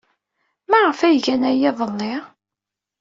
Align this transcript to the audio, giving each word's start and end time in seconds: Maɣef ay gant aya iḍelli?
Maɣef 0.69 0.99
ay 1.01 1.17
gant 1.23 1.45
aya 1.51 1.69
iḍelli? 1.73 2.13